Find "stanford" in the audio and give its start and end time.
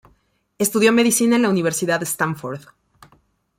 2.01-2.61